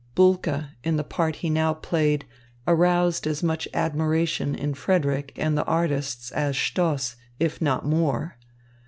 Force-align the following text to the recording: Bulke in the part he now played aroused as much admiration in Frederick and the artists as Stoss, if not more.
Bulke 0.15 0.63
in 0.83 0.97
the 0.97 1.03
part 1.03 1.35
he 1.35 1.49
now 1.51 1.75
played 1.75 2.25
aroused 2.67 3.27
as 3.27 3.43
much 3.43 3.67
admiration 3.71 4.55
in 4.55 4.73
Frederick 4.73 5.31
and 5.35 5.55
the 5.55 5.63
artists 5.65 6.31
as 6.31 6.57
Stoss, 6.57 7.17
if 7.39 7.61
not 7.61 7.85
more. 7.85 8.39